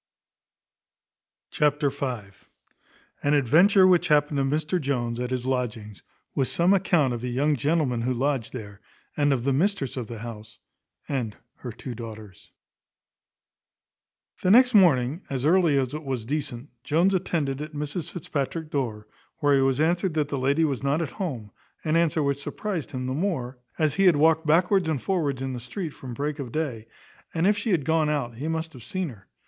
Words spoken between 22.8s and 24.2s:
him the more, as he had